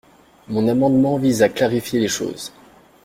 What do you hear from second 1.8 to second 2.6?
les choses.